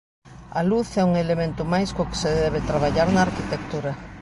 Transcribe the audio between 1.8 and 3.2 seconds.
co que se debe traballar